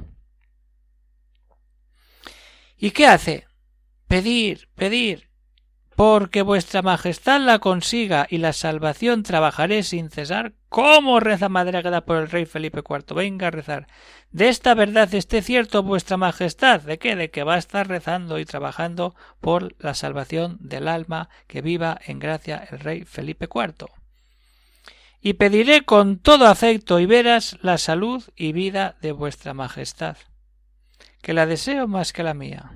¿Y 2.76 2.92
qué 2.92 3.06
hace? 3.06 3.46
Pedir, 4.06 4.68
pedir, 4.74 5.27
porque 5.98 6.42
vuestra 6.42 6.80
majestad 6.80 7.40
la 7.40 7.58
consiga 7.58 8.28
y 8.30 8.38
la 8.38 8.52
salvación 8.52 9.24
trabajaré 9.24 9.82
sin 9.82 10.10
cesar. 10.10 10.52
¿Cómo 10.68 11.18
reza 11.18 11.48
Madre 11.48 11.82
por 12.02 12.18
el 12.18 12.30
rey 12.30 12.46
Felipe 12.46 12.84
IV? 12.88 13.16
Venga 13.16 13.48
a 13.48 13.50
rezar. 13.50 13.88
De 14.30 14.48
esta 14.48 14.74
verdad 14.74 15.12
esté 15.12 15.42
cierto 15.42 15.82
vuestra 15.82 16.16
majestad. 16.16 16.82
¿De 16.82 17.00
qué? 17.00 17.16
De 17.16 17.32
que 17.32 17.42
va 17.42 17.56
a 17.56 17.58
estar 17.58 17.88
rezando 17.88 18.38
y 18.38 18.44
trabajando 18.44 19.16
por 19.40 19.74
la 19.82 19.92
salvación 19.94 20.58
del 20.60 20.86
alma 20.86 21.30
que 21.48 21.62
viva 21.62 21.98
en 22.06 22.20
gracia 22.20 22.64
el 22.70 22.78
rey 22.78 23.04
Felipe 23.04 23.48
IV. 23.52 23.88
Y 25.20 25.32
pediré 25.32 25.84
con 25.84 26.20
todo 26.20 26.46
afecto 26.46 27.00
y 27.00 27.06
veras 27.06 27.58
la 27.60 27.76
salud 27.76 28.22
y 28.36 28.52
vida 28.52 28.96
de 29.02 29.10
vuestra 29.10 29.52
majestad, 29.52 30.16
que 31.22 31.32
la 31.32 31.44
deseo 31.44 31.88
más 31.88 32.12
que 32.12 32.22
la 32.22 32.34
mía. 32.34 32.70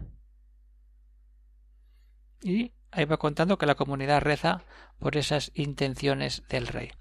Y 2.42 2.72
ahí 2.92 3.04
va 3.06 3.16
contando 3.16 3.58
que 3.58 3.66
la 3.66 3.74
comunidad 3.74 4.20
reza 4.20 4.62
por 4.98 5.16
esas 5.16 5.50
intenciones 5.54 6.44
del 6.48 6.66
rey. 6.66 6.92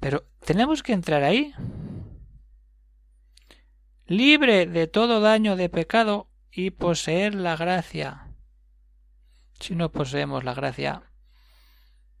Pero 0.00 0.24
tenemos 0.44 0.82
que 0.82 0.92
entrar 0.92 1.24
ahí. 1.24 1.52
Libre 4.06 4.66
de 4.66 4.86
todo 4.86 5.20
daño 5.20 5.56
de 5.56 5.68
pecado 5.68 6.30
y 6.50 6.70
poseer 6.70 7.34
la 7.34 7.56
gracia. 7.56 8.28
Si 9.60 9.74
no 9.74 9.90
poseemos 9.90 10.44
la 10.44 10.54
gracia, 10.54 11.02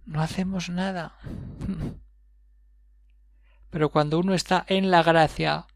no 0.04 0.20
hacemos 0.20 0.68
nada. 0.68 1.16
Pero 3.70 3.90
cuando 3.90 4.18
uno 4.18 4.34
está 4.34 4.64
en 4.68 4.90
la 4.90 5.02
gracia, 5.02 5.66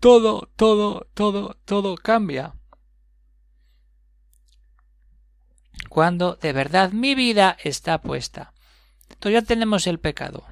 todo, 0.00 0.50
todo, 0.56 1.08
todo, 1.14 1.56
todo 1.64 1.96
cambia. 1.96 2.54
Cuando 5.88 6.36
de 6.36 6.52
verdad 6.52 6.92
mi 6.92 7.14
vida 7.14 7.56
está 7.62 8.00
puesta. 8.00 8.52
Entonces 9.10 9.42
ya 9.42 9.46
tenemos 9.46 9.86
el 9.86 10.00
pecado 10.00 10.46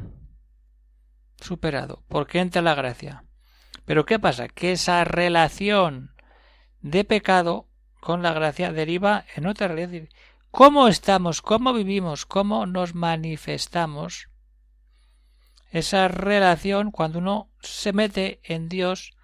superado, 1.40 2.04
porque 2.08 2.38
entra 2.38 2.62
la 2.62 2.74
gracia. 2.74 3.24
Pero 3.84 4.06
¿qué 4.06 4.18
pasa? 4.18 4.48
Que 4.48 4.72
esa 4.72 5.04
relación 5.04 6.14
de 6.80 7.04
pecado 7.04 7.68
con 8.00 8.22
la 8.22 8.32
gracia 8.32 8.72
deriva 8.72 9.24
en 9.34 9.46
otra 9.46 9.68
realidad. 9.68 10.08
¿Cómo 10.50 10.88
estamos? 10.88 11.42
¿Cómo 11.42 11.72
vivimos? 11.72 12.26
¿Cómo 12.26 12.66
nos 12.66 12.94
manifestamos? 12.94 14.28
Esa 15.70 16.08
relación, 16.08 16.90
cuando 16.90 17.18
uno 17.18 17.50
se 17.60 17.92
mete 17.92 18.40
en 18.44 18.68
Dios, 18.68 19.14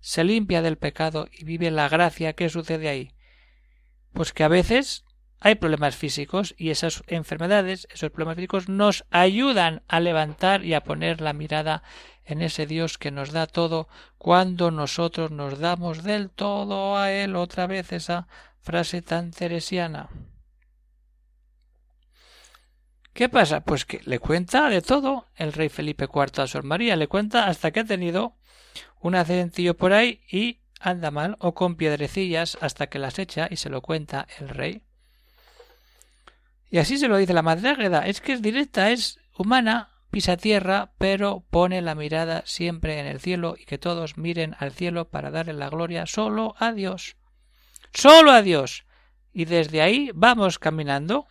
se 0.00 0.24
limpia 0.24 0.62
del 0.62 0.78
pecado 0.78 1.28
y 1.30 1.44
vive 1.44 1.70
la 1.70 1.88
gracia, 1.88 2.32
¿qué 2.32 2.48
sucede 2.48 2.88
ahí? 2.88 3.14
Pues 4.12 4.32
que 4.32 4.44
a 4.44 4.48
veces 4.48 5.04
hay 5.44 5.56
problemas 5.56 5.96
físicos 5.96 6.54
y 6.56 6.70
esas 6.70 7.02
enfermedades, 7.08 7.88
esos 7.90 8.10
problemas 8.10 8.36
físicos 8.36 8.68
nos 8.68 9.04
ayudan 9.10 9.82
a 9.88 9.98
levantar 9.98 10.64
y 10.64 10.74
a 10.74 10.84
poner 10.84 11.20
la 11.20 11.32
mirada 11.32 11.82
en 12.24 12.42
ese 12.42 12.64
Dios 12.64 12.96
que 12.96 13.10
nos 13.10 13.32
da 13.32 13.48
todo 13.48 13.88
cuando 14.18 14.70
nosotros 14.70 15.32
nos 15.32 15.58
damos 15.58 16.04
del 16.04 16.30
todo 16.30 16.96
a 16.96 17.10
Él. 17.10 17.34
Otra 17.34 17.66
vez 17.66 17.92
esa 17.92 18.28
frase 18.60 19.02
tan 19.02 19.32
teresiana. 19.32 20.10
¿Qué 23.12 23.28
pasa? 23.28 23.62
Pues 23.62 23.84
que 23.84 24.00
le 24.04 24.20
cuenta 24.20 24.68
de 24.68 24.80
todo 24.80 25.26
el 25.34 25.52
rey 25.52 25.68
Felipe 25.68 26.04
IV 26.04 26.40
a 26.40 26.46
Sor 26.46 26.62
María, 26.62 26.94
le 26.94 27.08
cuenta 27.08 27.48
hasta 27.48 27.72
que 27.72 27.80
ha 27.80 27.84
tenido 27.84 28.36
un 29.00 29.16
acentillo 29.16 29.76
por 29.76 29.92
ahí 29.92 30.20
y 30.30 30.60
anda 30.78 31.10
mal 31.10 31.36
o 31.40 31.52
con 31.52 31.74
piedrecillas 31.74 32.56
hasta 32.60 32.86
que 32.86 33.00
las 33.00 33.18
echa 33.18 33.48
y 33.50 33.56
se 33.56 33.70
lo 33.70 33.82
cuenta 33.82 34.28
el 34.38 34.48
rey. 34.48 34.84
Y 36.72 36.78
así 36.78 36.96
se 36.96 37.06
lo 37.06 37.18
dice 37.18 37.34
la 37.34 37.42
Madre 37.42 37.68
Águeda. 37.68 38.06
Es 38.06 38.22
que 38.22 38.32
es 38.32 38.40
directa, 38.40 38.90
es 38.90 39.20
humana, 39.36 39.90
pisa 40.10 40.38
tierra, 40.38 40.94
pero 40.96 41.44
pone 41.50 41.82
la 41.82 41.94
mirada 41.94 42.44
siempre 42.46 42.98
en 42.98 43.04
el 43.04 43.20
cielo 43.20 43.56
y 43.58 43.66
que 43.66 43.76
todos 43.76 44.16
miren 44.16 44.56
al 44.58 44.72
cielo 44.72 45.10
para 45.10 45.30
darle 45.30 45.52
la 45.52 45.68
gloria 45.68 46.06
solo 46.06 46.54
a 46.58 46.72
Dios. 46.72 47.18
Solo 47.92 48.30
a 48.30 48.40
Dios. 48.40 48.86
Y 49.34 49.44
desde 49.44 49.82
ahí 49.82 50.12
vamos 50.14 50.58
caminando. 50.58 51.26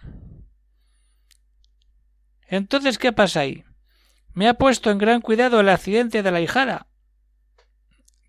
Entonces, 2.47 2.99
¿qué 2.99 3.11
pasa 3.11 3.39
ahí? 3.39 3.63
Me 4.33 4.47
ha 4.47 4.53
puesto 4.53 4.91
en 4.91 4.99
gran 4.99 5.21
cuidado 5.21 5.59
el 5.59 5.69
accidente 5.69 6.21
de 6.21 6.29
la 6.29 6.41
hijada 6.41 6.85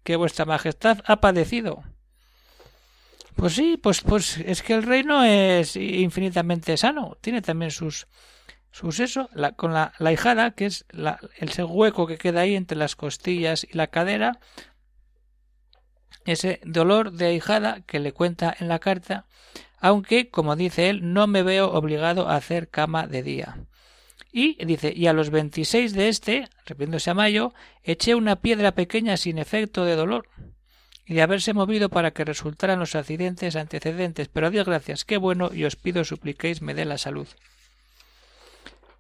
que 0.03 0.17
vuestra 0.17 0.47
majestad 0.47 1.01
ha 1.05 1.21
padecido. 1.21 1.85
Pues 3.37 3.55
sí, 3.55 3.77
pues, 3.83 4.03
pues 4.03 4.39
es 4.39 4.63
que 4.63 4.75
el 4.75 4.83
reino 4.83 5.25
es 5.25 5.77
infinitamente 5.77 6.77
sano. 6.77 7.17
Tiene 7.21 7.43
también 7.43 7.71
sus, 7.71 8.07
sus 8.71 9.01
eso, 9.01 9.29
la, 9.33 9.53
con 9.53 9.73
la, 9.73 9.93
la 9.99 10.13
hijada, 10.13 10.53
que 10.53 10.67
es 10.67 10.85
la, 10.91 11.19
ese 11.39 11.65
hueco 11.65 12.07
que 12.07 12.19
queda 12.19 12.43
ahí 12.43 12.55
entre 12.55 12.79
las 12.79 12.95
costillas 12.95 13.65
y 13.65 13.77
la 13.77 13.89
cadera, 13.89 14.39
ese 16.25 16.61
dolor 16.65 17.13
de 17.13 17.27
ahijada 17.27 17.81
que 17.81 17.99
le 17.99 18.13
cuenta 18.13 18.55
en 18.61 18.69
la 18.69 18.79
carta, 18.79 19.27
aunque, 19.81 20.31
como 20.31 20.55
dice 20.55 20.89
él, 20.89 21.13
no 21.13 21.27
me 21.27 21.43
veo 21.43 21.73
obligado 21.73 22.29
a 22.29 22.37
hacer 22.37 22.69
cama 22.69 23.09
de 23.09 23.25
día. 23.25 23.59
Y 24.31 24.65
dice, 24.65 24.93
y 24.95 25.09
a 25.09 25.13
los 25.13 25.31
veintiséis 25.31 25.95
de 25.95 26.09
este, 26.09 26.49
repitiéndose 26.65 27.11
a 27.11 27.15
mayo, 27.15 27.53
eché 27.83 28.15
una 28.15 28.37
piedra 28.37 28.73
pequeña 28.73 29.17
sin 29.17 29.39
efecto 29.39 29.85
de 29.85 29.97
dolor 29.97 30.29
y 31.05 31.15
de 31.15 31.23
haberse 31.23 31.53
movido 31.53 31.89
para 31.89 32.13
que 32.13 32.25
resultaran 32.25 32.79
los 32.79 32.95
accidentes 32.95 33.57
antecedentes, 33.57 34.29
pero 34.29 34.47
a 34.47 34.51
Dios 34.51 34.67
gracias, 34.67 35.05
qué 35.05 35.17
bueno, 35.17 35.51
y 35.53 35.65
os 35.65 35.77
pido 35.77 36.05
supliquéis 36.05 36.63
me 36.63 36.75
dé 36.75 36.85
la 36.85 36.99
salud. 36.99 37.29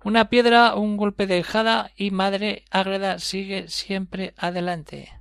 Una 0.04 0.28
piedra, 0.28 0.74
un 0.74 0.96
golpe 0.96 1.26
de 1.26 1.38
hijada 1.38 1.92
y 1.96 2.10
madre 2.10 2.64
ágreda 2.70 3.20
sigue 3.20 3.68
siempre 3.68 4.34
adelante. 4.36 5.12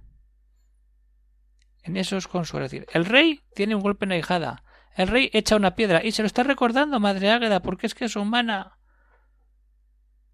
En 1.84 1.98
eso 1.98 2.18
os 2.18 2.28
consuelo 2.28 2.66
decir, 2.66 2.88
el 2.94 3.06
rey 3.06 3.42
tiene 3.54 3.76
un 3.76 3.82
golpe 3.82 4.06
en 4.06 4.10
la 4.10 4.64
el 4.96 5.08
rey 5.08 5.30
echa 5.34 5.56
una 5.56 5.76
piedra 5.76 6.04
y 6.04 6.12
se 6.12 6.22
lo 6.22 6.28
está 6.28 6.44
recordando 6.44 7.00
Madre 7.00 7.32
Águeda 7.32 7.62
porque 7.62 7.88
es 7.88 7.96
que 7.96 8.06
es 8.06 8.16
humana 8.16 8.78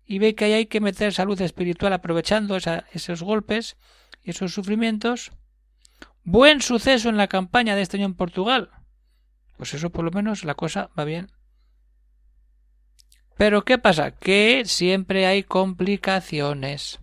y 0.05 0.19
ve 0.19 0.35
que 0.35 0.45
ahí 0.45 0.53
hay 0.53 0.65
que 0.65 0.81
meter 0.81 1.13
salud 1.13 1.39
espiritual 1.41 1.93
aprovechando 1.93 2.57
esos 2.57 3.21
golpes 3.21 3.75
y 4.23 4.31
esos 4.31 4.53
sufrimientos. 4.53 5.31
Buen 6.29 6.59
suceso 6.59 7.07
en 7.07 7.15
la 7.15 7.27
campaña 7.27 7.73
de 7.73 7.83
este 7.83 7.95
año 7.95 8.07
en 8.07 8.13
Portugal. 8.13 8.69
Pues 9.55 9.73
eso 9.73 9.91
por 9.91 10.03
lo 10.03 10.11
menos 10.11 10.43
la 10.43 10.55
cosa 10.55 10.89
va 10.99 11.05
bien. 11.05 11.31
Pero 13.37 13.63
¿qué 13.63 13.77
pasa? 13.77 14.11
Que 14.11 14.63
siempre 14.65 15.25
hay 15.25 15.43
complicaciones. 15.43 16.99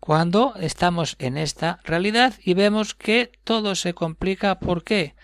Cuando 0.00 0.56
estamos 0.56 1.14
en 1.20 1.36
esta 1.36 1.78
realidad 1.84 2.34
y 2.42 2.54
vemos 2.54 2.96
que 2.96 3.30
todo 3.44 3.76
se 3.76 3.94
complica, 3.94 4.58
¿por 4.58 4.82
qué? 4.82 5.14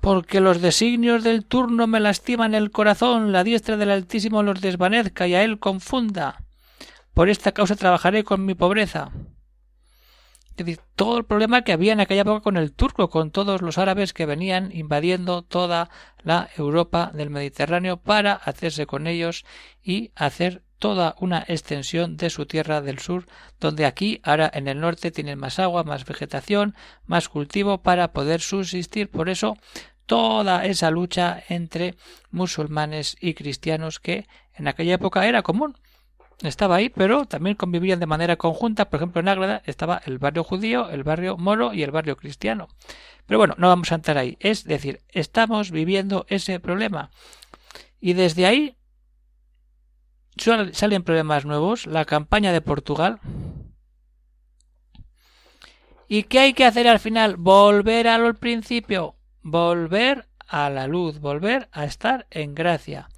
porque 0.00 0.40
los 0.40 0.60
designios 0.60 1.22
del 1.22 1.44
turno 1.44 1.86
me 1.86 2.00
lastiman 2.00 2.54
el 2.56 2.72
corazón, 2.72 3.30
la 3.30 3.44
diestra 3.44 3.76
del 3.76 3.90
Altísimo 3.92 4.42
los 4.42 4.60
desvanezca 4.60 5.28
y 5.28 5.36
a 5.36 5.44
él 5.44 5.60
confunda. 5.60 6.42
Por 7.14 7.28
esta 7.28 7.52
causa 7.52 7.76
trabajaré 7.76 8.24
con 8.24 8.44
mi 8.44 8.54
pobreza. 8.54 9.12
Es 10.58 10.66
decir, 10.66 10.80
todo 10.96 11.18
el 11.18 11.24
problema 11.24 11.62
que 11.62 11.72
había 11.72 11.92
en 11.92 12.00
aquella 12.00 12.22
época 12.22 12.40
con 12.40 12.56
el 12.56 12.72
turco, 12.72 13.08
con 13.10 13.30
todos 13.30 13.62
los 13.62 13.78
árabes 13.78 14.12
que 14.12 14.26
venían 14.26 14.72
invadiendo 14.72 15.42
toda 15.42 15.88
la 16.24 16.50
Europa 16.56 17.12
del 17.14 17.30
Mediterráneo 17.30 17.98
para 17.98 18.32
hacerse 18.32 18.84
con 18.84 19.06
ellos 19.06 19.44
y 19.84 20.10
hacer 20.16 20.64
toda 20.80 21.14
una 21.20 21.44
extensión 21.46 22.16
de 22.16 22.28
su 22.28 22.46
tierra 22.46 22.80
del 22.80 22.98
sur, 22.98 23.26
donde 23.60 23.86
aquí, 23.86 24.20
ahora 24.24 24.50
en 24.52 24.66
el 24.66 24.80
norte, 24.80 25.12
tienen 25.12 25.38
más 25.38 25.60
agua, 25.60 25.84
más 25.84 26.04
vegetación, 26.04 26.74
más 27.06 27.28
cultivo 27.28 27.82
para 27.82 28.12
poder 28.12 28.40
subsistir. 28.40 29.10
Por 29.10 29.28
eso, 29.28 29.56
toda 30.06 30.64
esa 30.64 30.90
lucha 30.90 31.40
entre 31.48 31.94
musulmanes 32.32 33.16
y 33.20 33.34
cristianos 33.34 34.00
que 34.00 34.26
en 34.54 34.66
aquella 34.66 34.94
época 34.94 35.24
era 35.28 35.42
común. 35.42 35.76
Estaba 36.42 36.76
ahí, 36.76 36.88
pero 36.88 37.26
también 37.26 37.56
convivían 37.56 37.98
de 37.98 38.06
manera 38.06 38.36
conjunta. 38.36 38.88
Por 38.88 38.98
ejemplo, 38.98 39.20
en 39.20 39.28
Ágreda 39.28 39.62
estaba 39.66 40.00
el 40.06 40.18
barrio 40.18 40.44
judío, 40.44 40.88
el 40.90 41.02
barrio 41.02 41.36
moro 41.36 41.74
y 41.74 41.82
el 41.82 41.90
barrio 41.90 42.16
cristiano. 42.16 42.68
Pero 43.26 43.38
bueno, 43.38 43.54
no 43.58 43.68
vamos 43.68 43.90
a 43.90 43.96
entrar 43.96 44.18
ahí. 44.18 44.36
Es 44.40 44.64
decir, 44.64 45.00
estamos 45.08 45.70
viviendo 45.70 46.26
ese 46.28 46.60
problema. 46.60 47.10
Y 48.00 48.12
desde 48.12 48.46
ahí 48.46 48.76
salen 50.36 51.02
problemas 51.02 51.44
nuevos, 51.44 51.86
la 51.86 52.04
campaña 52.04 52.52
de 52.52 52.60
Portugal. 52.60 53.20
¿Y 56.06 56.22
qué 56.22 56.38
hay 56.38 56.52
que 56.54 56.64
hacer 56.64 56.86
al 56.88 57.00
final? 57.00 57.36
Volver 57.36 58.08
al 58.08 58.36
principio, 58.36 59.16
volver 59.42 60.28
a 60.46 60.70
la 60.70 60.86
luz, 60.86 61.20
volver 61.20 61.68
a 61.72 61.84
estar 61.84 62.26
en 62.30 62.54
gracia. 62.54 63.08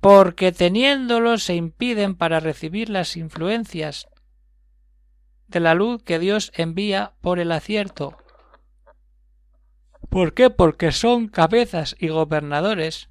Porque 0.00 0.52
teniéndolo 0.52 1.38
se 1.38 1.54
impiden 1.54 2.14
para 2.14 2.40
recibir 2.40 2.90
las 2.90 3.16
influencias 3.16 4.08
de 5.48 5.60
la 5.60 5.74
luz 5.74 6.02
que 6.02 6.18
Dios 6.18 6.52
envía 6.54 7.14
por 7.20 7.38
el 7.38 7.52
acierto. 7.52 8.16
¿Por 10.08 10.34
qué? 10.34 10.50
Porque 10.50 10.92
son 10.92 11.28
cabezas 11.28 11.96
y 11.98 12.08
gobernadores. 12.08 13.10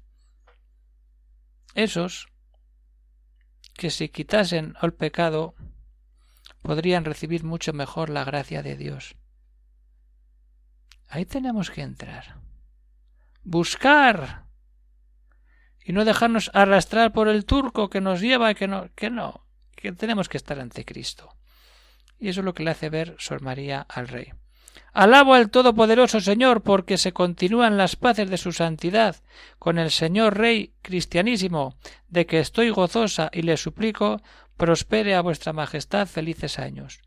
Esos 1.74 2.28
que 3.74 3.90
si 3.90 4.08
quitasen 4.08 4.74
al 4.80 4.94
pecado 4.94 5.54
podrían 6.62 7.04
recibir 7.04 7.44
mucho 7.44 7.72
mejor 7.72 8.10
la 8.10 8.24
gracia 8.24 8.62
de 8.62 8.76
Dios. 8.76 9.16
Ahí 11.08 11.26
tenemos 11.26 11.70
que 11.70 11.82
entrar. 11.82 12.40
Buscar. 13.44 14.45
Y 15.86 15.92
no 15.92 16.04
dejarnos 16.04 16.50
arrastrar 16.52 17.12
por 17.12 17.28
el 17.28 17.44
turco 17.44 17.88
que 17.88 18.00
nos 18.00 18.20
lleva 18.20 18.50
y 18.50 18.54
que 18.56 18.66
no, 18.66 18.88
que 18.96 19.08
no, 19.08 19.46
que 19.76 19.92
tenemos 19.92 20.28
que 20.28 20.36
estar 20.36 20.58
ante 20.58 20.84
Cristo. 20.84 21.36
Y 22.18 22.28
eso 22.28 22.40
es 22.40 22.44
lo 22.44 22.54
que 22.54 22.64
le 22.64 22.72
hace 22.72 22.90
ver 22.90 23.14
Sor 23.18 23.40
María 23.40 23.86
al 23.88 24.08
Rey. 24.08 24.32
Alabo 24.92 25.34
al 25.34 25.50
Todopoderoso 25.50 26.20
Señor, 26.20 26.62
porque 26.62 26.98
se 26.98 27.12
continúan 27.12 27.76
las 27.76 27.94
paces 27.94 28.28
de 28.28 28.36
su 28.36 28.52
santidad 28.52 29.16
con 29.58 29.78
el 29.78 29.90
Señor 29.90 30.36
Rey 30.36 30.72
cristianísimo, 30.82 31.76
de 32.08 32.26
que 32.26 32.40
estoy 32.40 32.70
gozosa 32.70 33.30
y 33.32 33.42
le 33.42 33.56
suplico 33.56 34.20
prospere 34.56 35.14
a 35.14 35.20
vuestra 35.20 35.52
Majestad 35.52 36.08
felices 36.08 36.58
años. 36.58 37.00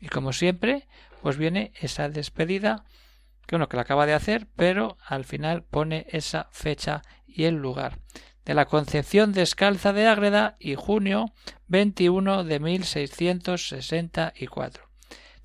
Y 0.00 0.08
como 0.08 0.32
siempre, 0.32 0.88
pues 1.22 1.38
viene 1.38 1.72
esa 1.80 2.08
despedida 2.08 2.84
que 3.46 3.56
uno 3.56 3.68
que 3.68 3.76
la 3.76 3.82
acaba 3.82 4.06
de 4.06 4.14
hacer, 4.14 4.46
pero 4.56 4.96
al 5.06 5.24
final 5.24 5.62
pone 5.62 6.06
esa 6.10 6.48
fecha 6.50 7.02
y 7.26 7.44
el 7.44 7.56
lugar 7.56 7.98
de 8.44 8.54
la 8.54 8.66
Concepción 8.66 9.32
descalza 9.32 9.92
de 9.92 10.06
Ágreda 10.06 10.56
y 10.60 10.76
junio 10.76 11.32
21 11.66 12.44
de 12.44 12.60
1664. 12.60 14.85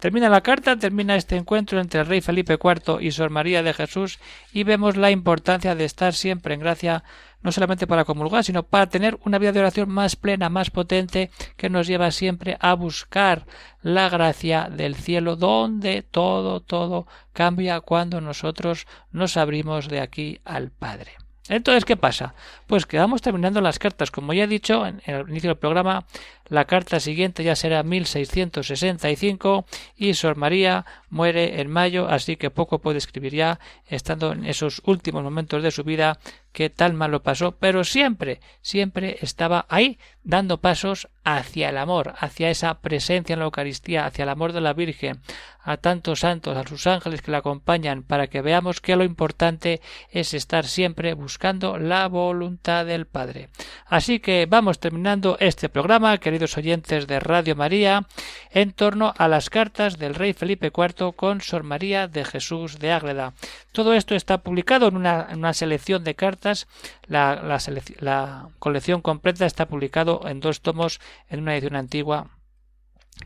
Termina 0.01 0.29
la 0.29 0.41
carta, 0.41 0.75
termina 0.77 1.15
este 1.15 1.35
encuentro 1.35 1.79
entre 1.79 1.99
el 1.99 2.07
rey 2.07 2.21
Felipe 2.21 2.57
IV 2.57 2.97
y 3.01 3.11
Sor 3.11 3.29
María 3.29 3.61
de 3.61 3.71
Jesús 3.71 4.17
y 4.51 4.63
vemos 4.63 4.97
la 4.97 5.11
importancia 5.11 5.75
de 5.75 5.85
estar 5.85 6.15
siempre 6.15 6.55
en 6.55 6.59
gracia 6.59 7.03
no 7.43 7.51
solamente 7.51 7.85
para 7.85 8.03
comulgar, 8.03 8.43
sino 8.43 8.63
para 8.63 8.89
tener 8.89 9.19
una 9.25 9.37
vida 9.37 9.51
de 9.51 9.59
oración 9.59 9.89
más 9.89 10.15
plena, 10.15 10.49
más 10.49 10.71
potente, 10.71 11.29
que 11.55 11.69
nos 11.69 11.85
lleva 11.85 12.09
siempre 12.09 12.57
a 12.61 12.73
buscar 12.73 13.45
la 13.83 14.09
gracia 14.09 14.69
del 14.71 14.95
cielo, 14.95 15.35
donde 15.35 16.01
todo, 16.01 16.61
todo 16.61 17.05
cambia 17.31 17.79
cuando 17.81 18.21
nosotros 18.21 18.87
nos 19.11 19.37
abrimos 19.37 19.87
de 19.87 19.99
aquí 19.99 20.39
al 20.45 20.71
Padre. 20.71 21.11
Entonces, 21.51 21.83
¿qué 21.83 21.97
pasa? 21.97 22.33
Pues 22.65 22.85
que 22.85 22.97
vamos 22.97 23.21
terminando 23.21 23.59
las 23.59 23.77
cartas. 23.77 24.09
Como 24.09 24.31
ya 24.31 24.45
he 24.45 24.47
dicho 24.47 24.87
en 24.87 25.01
el 25.05 25.29
inicio 25.29 25.49
del 25.49 25.57
programa, 25.57 26.05
la 26.47 26.63
carta 26.63 27.01
siguiente 27.01 27.43
ya 27.43 27.57
será 27.57 27.83
1665 27.83 29.65
y 29.97 30.13
Sor 30.13 30.37
María 30.37 30.85
muere 31.09 31.59
en 31.59 31.69
mayo, 31.69 32.07
así 32.07 32.37
que 32.37 32.51
poco 32.51 32.79
puede 32.79 32.99
escribir 32.99 33.33
ya, 33.33 33.59
estando 33.87 34.31
en 34.31 34.45
esos 34.45 34.81
últimos 34.85 35.23
momentos 35.23 35.61
de 35.61 35.71
su 35.71 35.83
vida 35.83 36.19
que 36.53 36.69
tal 36.69 36.93
mal 36.93 37.11
lo 37.11 37.21
pasó, 37.21 37.51
pero 37.57 37.83
siempre, 37.83 38.39
siempre 38.61 39.17
estaba 39.21 39.65
ahí, 39.67 39.99
dando 40.23 40.61
pasos 40.61 41.09
hacia 41.23 41.69
el 41.69 41.77
amor, 41.77 42.13
hacia 42.19 42.49
esa 42.49 42.79
presencia 42.79 43.33
en 43.33 43.39
la 43.39 43.45
Eucaristía, 43.45 44.05
hacia 44.05 44.23
el 44.23 44.29
amor 44.29 44.53
de 44.53 44.61
la 44.61 44.73
Virgen, 44.73 45.21
a 45.63 45.77
tantos 45.77 46.21
santos, 46.21 46.57
a 46.57 46.67
sus 46.67 46.87
ángeles 46.87 47.21
que 47.21 47.31
la 47.31 47.39
acompañan, 47.39 48.03
para 48.03 48.27
que 48.27 48.41
veamos 48.41 48.81
que 48.81 48.95
lo 48.95 49.03
importante 49.03 49.81
es 50.09 50.33
estar 50.33 50.65
siempre 50.65 51.13
buscando 51.13 51.77
la 51.77 52.07
voluntad 52.07 52.85
del 52.85 53.05
Padre. 53.05 53.49
Así 53.85 54.19
que 54.19 54.47
vamos 54.49 54.79
terminando 54.79 55.37
este 55.39 55.69
programa, 55.69 56.17
queridos 56.17 56.57
oyentes 56.57 57.07
de 57.07 57.19
Radio 57.19 57.55
María 57.55 58.07
en 58.51 58.71
torno 58.73 59.13
a 59.17 59.27
las 59.27 59.49
cartas 59.49 59.97
del 59.97 60.15
rey 60.15 60.33
Felipe 60.33 60.71
IV 60.75 61.13
con 61.15 61.41
Sor 61.41 61.63
María 61.63 62.07
de 62.07 62.25
Jesús 62.25 62.79
de 62.79 62.91
Ágreda. 62.91 63.33
Todo 63.71 63.93
esto 63.93 64.15
está 64.15 64.39
publicado 64.39 64.87
en 64.87 64.97
una, 64.97 65.53
selección 65.53 66.03
de 66.03 66.15
cartas. 66.15 66.67
La, 67.07 67.59
la 67.99 68.49
colección 68.59 69.01
completa 69.01 69.45
está 69.45 69.67
publicado 69.67 70.21
en 70.27 70.39
dos 70.39 70.61
tomos 70.61 70.99
en 71.29 71.41
una 71.41 71.53
edición 71.53 71.75
antigua 71.75 72.29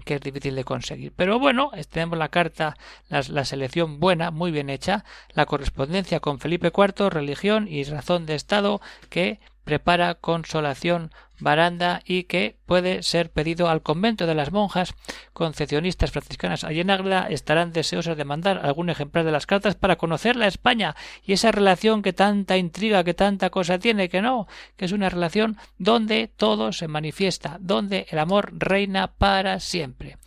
que 0.04 0.15
es 0.15 0.21
difícil 0.21 0.56
de 0.56 0.63
conseguir. 0.63 1.13
Pero 1.15 1.39
bueno, 1.39 1.71
tenemos 1.89 2.17
la 2.17 2.30
carta, 2.30 2.76
la, 3.08 3.24
la, 3.30 3.45
selección 3.45 4.00
buena, 4.00 4.32
muy 4.32 4.52
bien 4.52 4.69
hecha, 4.69 5.06
la 5.34 5.45
correspondencia 5.45 6.19
con 6.19 6.39
Felipe 6.39 6.71
IV, 6.76 7.10
religión 7.10 7.67
y 7.69 7.84
razón 7.86 8.26
de 8.26 8.36
Estado, 8.36 8.82
que 9.10 9.39
prepara 9.65 10.15
consolación 10.15 11.12
baranda 11.39 12.01
y 12.06 12.23
que 12.23 12.56
puede 12.65 13.04
ser 13.04 13.30
pedido 13.30 13.67
al 13.67 13.82
convento 13.82 14.25
de 14.25 14.36
las 14.36 14.51
monjas 14.51 14.95
concepcionistas 15.34 16.12
franciscanas 16.12 16.63
allí 16.63 16.82
estarán 17.30 17.73
deseosas 17.73 18.15
de 18.15 18.25
mandar 18.25 18.62
algún 18.63 18.89
ejemplar 18.89 19.25
de 19.25 19.32
las 19.32 19.45
cartas 19.45 19.75
para 19.75 19.97
conocer 19.97 20.36
la 20.36 20.47
España 20.47 20.95
y 21.25 21.34
esa 21.34 21.51
relación 21.51 22.01
que 22.01 22.13
tanta 22.13 22.58
intriga, 22.58 23.04
que 23.04 23.13
tanta 23.13 23.49
cosa 23.49 23.80
tiene, 23.80 24.08
que 24.08 24.21
no, 24.21 24.47
que 24.78 24.86
es 24.86 24.91
una 24.91 25.10
relación 25.10 25.58
donde 25.78 26.32
todo 26.36 26.71
se 26.71 26.88
manifiesta, 26.88 27.58
donde 27.60 28.08
el 28.10 28.19
amor 28.19 28.54
reina 28.54 29.08
para 29.08 29.60
siempre. 29.60 30.17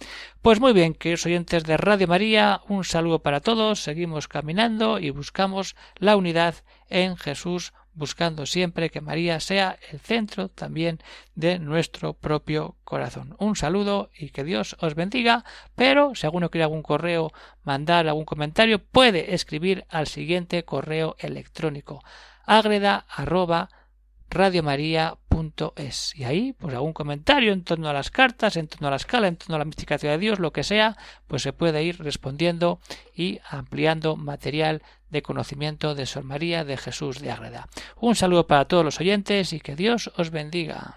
Pues 0.42 0.60
muy 0.60 0.72
bien, 0.72 0.94
queridos 0.94 1.26
oyentes 1.26 1.64
de 1.64 1.76
Radio 1.76 2.06
María, 2.06 2.60
un 2.68 2.84
saludo 2.84 3.20
para 3.20 3.40
todos, 3.40 3.82
seguimos 3.82 4.28
caminando 4.28 4.98
y 4.98 5.10
buscamos 5.10 5.74
la 5.96 6.16
unidad 6.16 6.54
en 6.88 7.16
Jesús 7.16 7.72
buscando 7.98 8.46
siempre 8.46 8.90
que 8.90 9.00
María 9.00 9.40
sea 9.40 9.78
el 9.90 9.98
centro 10.00 10.48
también 10.48 10.98
de 11.34 11.58
nuestro 11.58 12.14
propio 12.14 12.76
corazón. 12.84 13.36
Un 13.38 13.56
saludo 13.56 14.10
y 14.16 14.30
que 14.30 14.44
Dios 14.44 14.76
os 14.80 14.94
bendiga, 14.94 15.44
pero 15.74 16.14
si 16.14 16.26
alguno 16.26 16.50
quiere 16.50 16.64
algún 16.64 16.82
correo, 16.82 17.32
mandar 17.64 18.08
algún 18.08 18.24
comentario, 18.24 18.78
puede 18.78 19.34
escribir 19.34 19.84
al 19.88 20.06
siguiente 20.06 20.64
correo 20.64 21.16
electrónico 21.18 22.02
agreda 22.48 23.04
radiomaria.es. 24.30 26.14
Y 26.16 26.24
ahí, 26.24 26.52
pues 26.52 26.74
algún 26.74 26.92
comentario 26.92 27.52
en 27.52 27.64
torno 27.64 27.88
a 27.88 27.92
las 27.92 28.10
cartas, 28.10 28.56
en 28.56 28.68
torno 28.68 28.88
a 28.88 28.90
la 28.90 28.96
escala, 28.96 29.28
en 29.28 29.36
torno 29.36 29.56
a 29.56 29.58
la 29.58 29.64
mistificación 29.64 30.12
de 30.12 30.18
Dios, 30.18 30.38
lo 30.38 30.52
que 30.52 30.64
sea, 30.64 30.96
pues 31.26 31.42
se 31.42 31.52
puede 31.52 31.82
ir 31.82 32.02
respondiendo 32.02 32.80
y 33.14 33.40
ampliando 33.48 34.16
material 34.16 34.82
de 35.10 35.22
conocimiento 35.22 35.94
de 35.94 36.06
Sor 36.06 36.24
María 36.24 36.64
de 36.64 36.76
Jesús 36.76 37.20
de 37.20 37.30
Ágreda. 37.30 37.68
Un 37.96 38.14
saludo 38.14 38.46
para 38.46 38.66
todos 38.66 38.84
los 38.84 39.00
oyentes 39.00 39.52
y 39.52 39.60
que 39.60 39.76
Dios 39.76 40.10
os 40.16 40.30
bendiga. 40.30 40.96